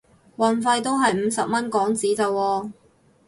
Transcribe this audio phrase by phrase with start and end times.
[0.35, 2.71] 運費都係五十蚊港紙咋喎